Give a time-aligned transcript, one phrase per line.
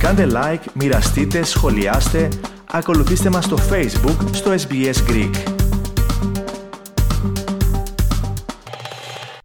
[0.00, 2.28] Κάντε like, μοιραστείτε, σχολιάστε,
[2.70, 5.34] ακολουθήστε μας στο Facebook, στο SBS Greek.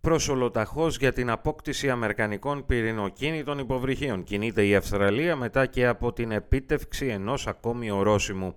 [0.01, 7.05] Προσολοταχώς για την απόκτηση αμερικανικών πυρηνοκίνητων υποβρυχίων κινείται η Αυστραλία μετά και από την επίτευξη
[7.05, 8.55] ενός ακόμη ορόσημου.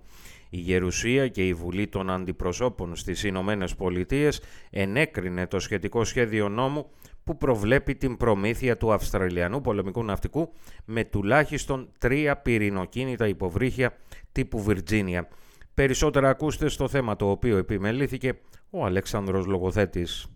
[0.49, 6.89] Η Γερουσία και η Βουλή των Αντιπροσώπων στις Ηνωμένες Πολιτείες ενέκρινε το σχετικό σχέδιο νόμου
[7.23, 10.53] που προβλέπει την προμήθεια του Αυστραλιανού πολεμικού ναυτικού
[10.85, 13.97] με τουλάχιστον τρία πυρηνοκίνητα υποβρύχια
[14.31, 15.27] τύπου Βιρτζίνια.
[15.73, 18.33] Περισσότερα ακούστε στο θέμα το οποίο επιμελήθηκε
[18.69, 20.27] ο Αλέξανδρος Λογοθέτης.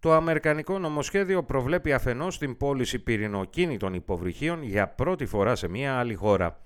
[0.00, 6.14] Το Αμερικανικό νομοσχέδιο προβλέπει αφενός την πώληση πυρηνοκίνητων υποβρυχίων για πρώτη φορά σε μια άλλη
[6.14, 6.60] χώρα.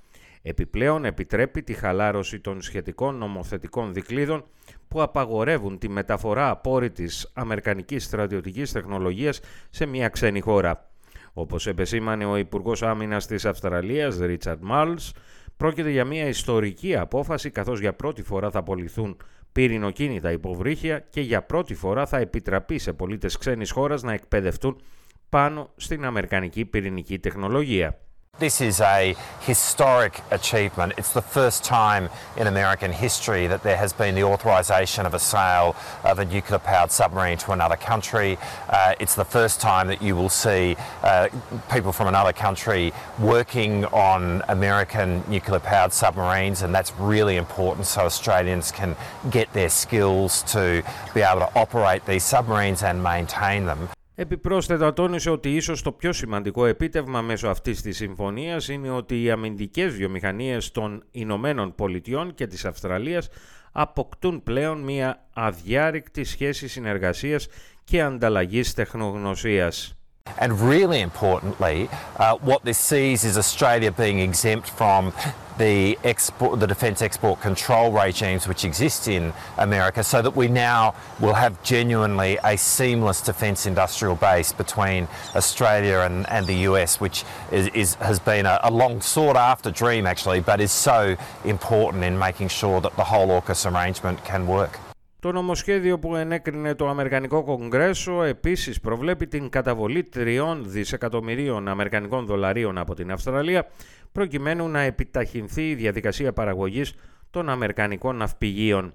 [0.49, 4.45] Επιπλέον επιτρέπει τη χαλάρωση των σχετικών νομοθετικών δικλείδων
[4.89, 10.91] που απαγορεύουν τη μεταφορά απόρριτης αμερικανικής στρατιωτικής τεχνολογίας σε μια ξένη χώρα.
[11.33, 15.13] Όπως επεσήμανε ο Υπουργός Άμυνας της Αυστραλίας, Ρίτσαρντ Μάλς,
[15.57, 19.17] πρόκειται για μια ιστορική απόφαση καθώς για πρώτη φορά θα απολυθούν
[19.53, 24.81] πυρηνοκίνητα υποβρύχια και για πρώτη φορά θα επιτραπεί σε πολίτες ξένης χώρας να εκπαιδευτούν
[25.29, 27.99] πάνω στην αμερικανική πυρηνική τεχνολογία.
[28.39, 30.93] This is a historic achievement.
[30.99, 35.19] It's the first time in American history that there has been the authorisation of a
[35.19, 38.37] sale of a nuclear powered submarine to another country.
[38.69, 41.31] Uh, it's the first time that you will see uh,
[41.73, 48.03] people from another country working on American nuclear powered submarines, and that's really important so
[48.03, 48.95] Australians can
[49.31, 53.89] get their skills to be able to operate these submarines and maintain them.
[54.19, 59.31] Επιπρόσθετα τόνισε ότι ίσως το πιο σημαντικό επίτευγμα μέσω αυτής της συμφωνίας είναι ότι οι
[59.31, 63.29] αμυντικές βιομηχανίες των Ηνωμένων Πολιτειών και της Αυστραλίας
[63.73, 67.49] αποκτούν πλέον μια αδιάρρηκτη σχέση συνεργασίας
[67.85, 69.97] και ανταλλαγής τεχνογνωσίας.
[70.39, 75.13] And really importantly, uh, what this sees is Australia being exempt from
[75.59, 80.95] the export, the defence export control regimes which exist in America, so that we now
[81.19, 87.25] will have genuinely a seamless defence industrial base between Australia and, and the US, which
[87.51, 92.05] is, is has been a, a, long sought after dream actually, but is so important
[92.05, 94.79] in making sure that the whole AUKUS arrangement can work.
[95.21, 102.79] Το νομοσχέδιο που ενέκρινε το Αμερικανικό Κογκρέσο επίσης προβλέπει την καταβολή 3 δισεκατομμυρίων Αμερικανικών δολαρίων
[102.79, 103.67] από την Αυστραλία
[104.13, 106.95] προκειμένου να επιταχυνθεί η διαδικασία παραγωγής
[107.31, 108.95] των Αμερικανικών ναυπηγείων.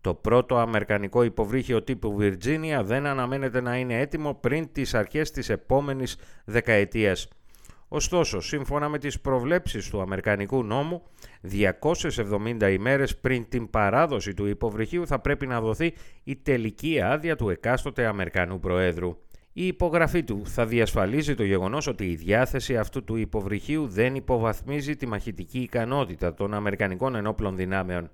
[0.00, 5.48] Το πρώτο Αμερικανικό υποβρύχιο τύπου Virginia δεν αναμένεται να είναι έτοιμο πριν τις αρχές της
[5.48, 7.28] επόμενης δεκαετίας.
[7.92, 11.02] Ωστόσο, σύμφωνα με τις προβλέψεις του Αμερικανικού νόμου,
[11.42, 17.50] 270 ημέρες πριν την παράδοση του υποβρυχίου θα πρέπει να δοθεί η τελική άδεια του
[17.50, 19.16] εκάστοτε Αμερικανού Προέδρου.
[19.52, 24.96] Η υπογραφή του θα διασφαλίζει το γεγονός ότι η διάθεση αυτού του υποβρυχίου δεν υποβαθμίζει
[24.96, 28.10] τη μαχητική ικανότητα των Αμερικανικών ενόπλων δυνάμεων.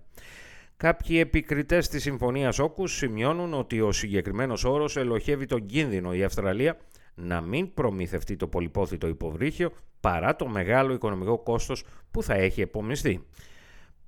[0.76, 6.76] Κάποιοι επικριτές της Συμφωνίας Όκους σημειώνουν ότι ο συγκεκριμένος όρος ελοχεύει τον κίνδυνο η Αυστραλία
[7.16, 13.26] να μην προμηθευτεί το πολυπόθητο υποβρύχιο παρά το μεγάλο οικονομικό κόστος που θα έχει επομιστεί.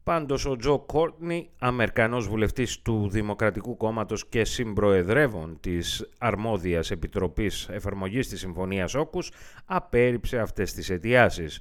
[0.03, 8.29] Πάντως ο Τζο Κόρτνι, Αμερικανός βουλευτής του Δημοκρατικού Κόμματος και συμπροεδρεύων της Αρμόδιας Επιτροπής Εφαρμογής
[8.29, 9.31] της Συμφωνίας Όκους,
[9.65, 11.61] απέρριψε αυτές τις αιτιάσεις.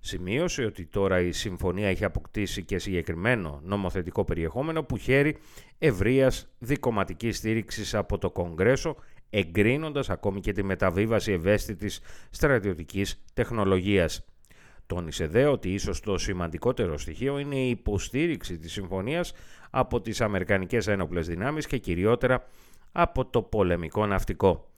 [0.00, 5.36] Σημείωσε ότι τώρα η συμφωνία έχει αποκτήσει και συγκεκριμένο νομοθετικό περιεχόμενο που χαίρει
[5.78, 8.96] ευρείας δικοματικής στήριξης από το Κογκρέσο
[9.34, 12.00] εγκρίνοντας ακόμη και τη μεταβίβαση ευαίσθητης
[12.30, 14.24] στρατιωτικής τεχνολογίας.
[14.86, 19.32] Τόνισε δε ότι ίσως το σημαντικότερο στοιχείο είναι η υποστήριξη της συμφωνίας
[19.70, 22.44] από τις Αμερικανικές Ένοπλες Δυνάμεις και κυριότερα
[22.92, 24.70] από το πολεμικό ναυτικό.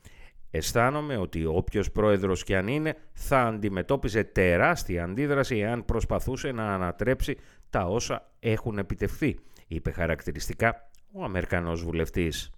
[0.50, 7.36] Αισθάνομαι ότι όποιος πρόεδρος και αν είναι θα αντιμετώπιζε τεράστια αντίδραση εάν προσπαθούσε να ανατρέψει
[7.70, 12.50] τα όσα έχουν επιτευχθεί, είπε χαρακτηριστικά ο Αμερικανός βουλευτής.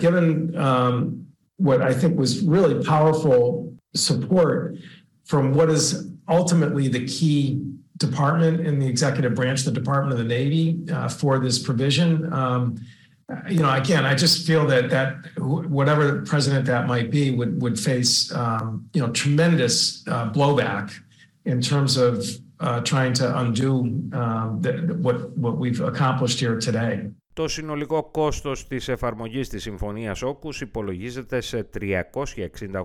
[0.00, 1.08] Um,
[1.56, 4.76] what I think was really powerful support
[5.24, 7.62] from what is ultimately the key
[7.96, 12.32] department in the executive branch, the Department of the Navy, uh, for this provision.
[12.32, 12.76] Um,
[13.48, 17.78] you know, again, I just feel that that whatever president that might be would would
[17.78, 20.92] face um, you know tremendous uh, blowback
[21.46, 22.26] in terms of
[22.60, 23.80] uh, trying to undo
[24.12, 27.08] um, the, what what we've accomplished here today.
[27.34, 31.68] Το συνολικό κόστος της εφαρμογής της Συμφωνίας Όκους υπολογίζεται σε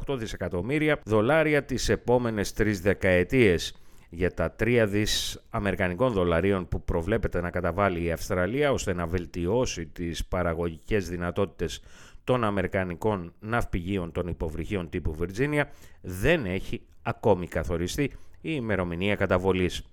[0.07, 3.75] 368 δισεκατομμύρια δολάρια τις επόμενες τρεις δεκαετίες.
[4.09, 9.85] Για τα 3 δις Αμερικανικών δολαρίων που προβλέπεται να καταβάλει η Αυστραλία ώστε να βελτιώσει
[9.85, 11.81] τις παραγωγικές δυνατότητες
[12.23, 15.69] των Αμερικανικών ναυπηγείων των υποβρυχίων τύπου Βιρτζίνια
[16.01, 18.03] δεν έχει ακόμη καθοριστεί
[18.41, 19.83] η ημερομηνία καταβολής.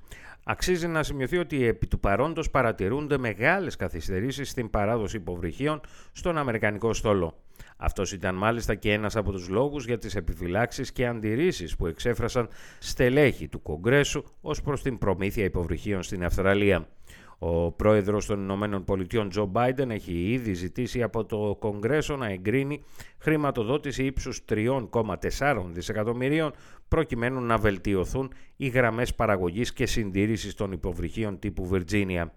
[0.48, 5.80] Αξίζει να σημειωθεί ότι επί του παρόντος παρατηρούνται μεγάλες καθυστερήσεις στην παράδοση υποβρυχίων
[6.12, 7.34] στον Αμερικανικό στόλο.
[7.76, 12.48] Αυτός ήταν μάλιστα και ένας από τους λόγους για τις επιφυλάξεις και αντιρρήσεις που εξέφρασαν
[12.78, 16.88] στελέχη του Κογκρέσου ως προς την προμήθεια υποβρυχίων στην Αυστραλία.
[17.38, 22.84] Ο πρόεδρος των Ηνωμένων Πολιτειών Τζο Μπάιντεν έχει ήδη ζητήσει από το Κογκρέσο να εγκρίνει
[23.18, 26.52] χρηματοδότηση ύψους 3,4 δισεκατομμυρίων
[26.88, 32.34] προκειμένου να βελτιωθούν οι γραμμές παραγωγής και συντήρησης των υποβρυχίων τύπου Βιρτζίνια.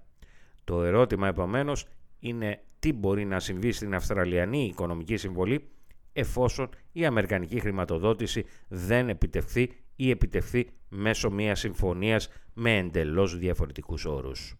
[0.64, 1.86] Το ερώτημα επομένως
[2.20, 5.70] είναι τι μπορεί να συμβεί στην Αυστραλιανή οικονομική συμβολή
[6.14, 14.60] εφόσον η Αμερικανική χρηματοδότηση δεν επιτευχθεί ή επιτευχθεί μέσω μιας συμφωνίας με εντελώς διαφορετικούς όρους.